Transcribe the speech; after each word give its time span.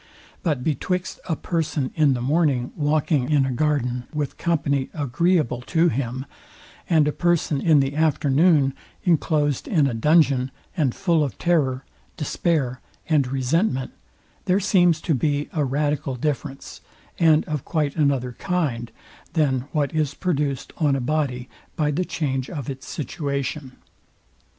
But 0.41 0.63
betwixt 0.63 1.19
a 1.29 1.35
person 1.35 1.91
in 1.93 2.15
the 2.15 2.23
morning 2.23 2.71
walking 2.75 3.31
a 3.31 3.51
garden 3.51 4.05
with 4.11 4.35
company, 4.35 4.89
agreeable 4.95 5.61
to 5.67 5.89
him; 5.89 6.25
and 6.89 7.07
a 7.07 7.11
person 7.11 7.61
in 7.61 7.81
the 7.81 7.95
afternoon 7.95 8.73
inclosed 9.03 9.67
in 9.67 9.85
a 9.85 9.93
dungeon, 9.93 10.49
and 10.75 10.95
full 10.95 11.23
of 11.23 11.37
terror, 11.37 11.85
despair, 12.17 12.81
and 13.09 13.27
resentment, 13.27 13.91
there 14.45 14.59
seems 14.59 15.01
to 15.01 15.13
be 15.13 15.49
a 15.53 15.63
radical 15.63 16.15
difference, 16.15 16.81
and 17.19 17.45
of 17.45 17.63
quite 17.63 17.95
another 17.95 18.31
kind, 18.31 18.91
than 19.33 19.65
what 19.71 19.93
is 19.93 20.15
produced 20.15 20.73
on 20.77 20.95
a 20.95 20.99
body 20.99 21.47
by 21.75 21.91
the 21.91 22.05
change 22.05 22.49
of 22.49 22.71
its 22.71 22.87
situation. 22.87 23.73